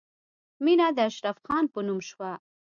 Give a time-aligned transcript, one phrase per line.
[0.63, 2.31] مینه د اشرف خان په نوم شوه